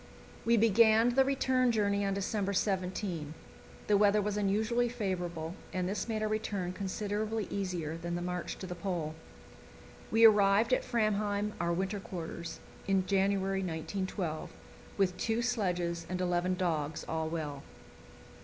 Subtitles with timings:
[0.45, 3.35] We began the return journey on December 17.
[3.85, 8.57] The weather was unusually favourable, and this made our return considerably easier than the march
[8.57, 9.13] to the Pole.
[10.09, 14.49] We arrived at "Framheim," our winter quarters, in January, 1912,
[14.97, 17.61] with two sledges and eleven dogs, all well.